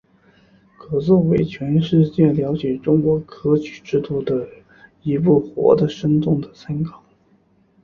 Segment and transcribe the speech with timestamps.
[0.79, 4.49] 可作为全世界了解中国科举制度的
[5.03, 7.03] 一部活的生动的参考。